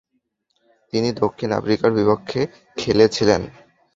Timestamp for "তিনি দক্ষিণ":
0.93-1.49